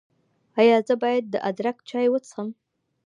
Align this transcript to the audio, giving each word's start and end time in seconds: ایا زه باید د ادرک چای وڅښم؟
ایا 0.59 0.77
زه 0.87 0.93
باید 1.03 1.25
د 1.29 1.35
ادرک 1.49 1.77
چای 1.89 2.07
وڅښم؟ 2.09 2.49